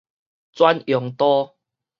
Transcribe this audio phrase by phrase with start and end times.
[0.51, 1.55] 專用道